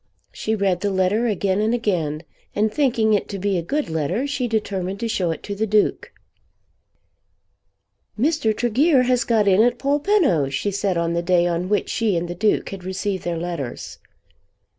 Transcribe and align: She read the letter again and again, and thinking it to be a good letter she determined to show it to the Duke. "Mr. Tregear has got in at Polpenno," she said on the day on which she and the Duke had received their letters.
She 0.31 0.55
read 0.55 0.81
the 0.81 0.89
letter 0.89 1.27
again 1.27 1.61
and 1.61 1.75
again, 1.75 2.23
and 2.55 2.73
thinking 2.73 3.13
it 3.13 3.29
to 3.29 3.37
be 3.37 3.59
a 3.59 3.61
good 3.61 3.87
letter 3.87 4.25
she 4.25 4.47
determined 4.47 4.99
to 5.01 5.07
show 5.07 5.29
it 5.29 5.43
to 5.43 5.53
the 5.53 5.67
Duke. 5.67 6.11
"Mr. 8.19 8.57
Tregear 8.57 9.03
has 9.03 9.23
got 9.23 9.47
in 9.47 9.61
at 9.61 9.77
Polpenno," 9.77 10.49
she 10.49 10.71
said 10.71 10.97
on 10.97 11.13
the 11.13 11.21
day 11.21 11.45
on 11.45 11.69
which 11.69 11.87
she 11.87 12.17
and 12.17 12.27
the 12.27 12.33
Duke 12.33 12.69
had 12.69 12.83
received 12.83 13.23
their 13.25 13.37
letters. 13.37 13.99